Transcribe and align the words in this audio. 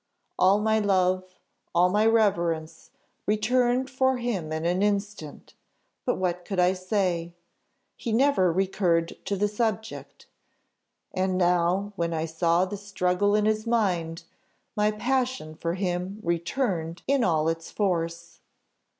"All 0.39 0.59
my 0.59 0.79
love 0.79 1.35
all 1.75 1.89
my 1.89 2.07
reverence, 2.07 2.89
returned 3.27 3.87
for 3.87 4.17
him 4.17 4.51
in 4.51 4.65
an 4.65 4.81
instant; 4.81 5.53
but 6.05 6.15
what 6.17 6.43
could 6.43 6.59
I 6.59 6.73
say? 6.73 7.35
He 7.95 8.11
never 8.11 8.51
recurred 8.51 9.15
to 9.25 9.35
the 9.35 9.47
subject; 9.47 10.25
and 11.13 11.37
now, 11.37 11.93
when 11.97 12.15
I 12.15 12.25
saw 12.25 12.65
the 12.65 12.77
struggle 12.77 13.35
in 13.35 13.45
his 13.45 13.67
mind, 13.67 14.23
my 14.75 14.89
passion 14.89 15.53
for 15.53 15.75
him 15.75 16.17
returned 16.23 17.03
in 17.05 17.23
all 17.23 17.47
its 17.47 17.69
force. 17.69 18.39